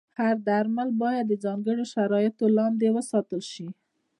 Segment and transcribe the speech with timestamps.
[0.19, 3.67] هر درمل باید د ځانګړو شرایطو لاندې وساتل شي.